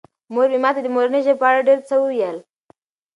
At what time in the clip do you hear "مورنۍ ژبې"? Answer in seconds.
0.95-1.39